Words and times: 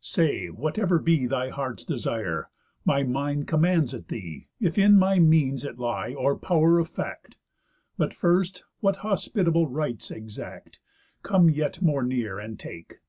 Say, 0.00 0.46
whatever 0.46 1.00
be 1.00 1.26
Thy 1.26 1.48
heart's 1.48 1.82
desire, 1.82 2.50
my 2.84 3.02
mind 3.02 3.48
commands 3.48 3.92
it 3.92 4.06
thee, 4.06 4.46
If 4.60 4.78
in 4.78 4.96
my 4.96 5.18
means 5.18 5.64
it 5.64 5.76
lie, 5.76 6.14
or 6.14 6.36
pow'r 6.38 6.78
of 6.78 6.86
fact. 6.88 7.36
But 7.96 8.14
first, 8.14 8.62
what 8.78 8.98
hospitable 8.98 9.66
rites 9.66 10.12
exact, 10.12 10.78
Come 11.24 11.50
yet 11.50 11.82
more 11.82 12.04
near, 12.04 12.38
and 12.38 12.60
take." 12.60 13.00